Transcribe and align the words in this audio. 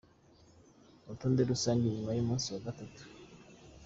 Urutonde 1.03 1.41
rusange 1.51 1.85
nyuma 1.95 2.11
y’umunsi 2.13 2.47
wa 2.53 2.63
gatatu. 2.65 3.01